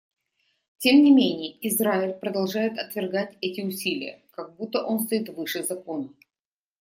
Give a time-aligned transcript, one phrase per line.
[0.79, 6.09] Тем не менее Израиль продолжает отвергать эти усилия, как будто он стоит выше закона.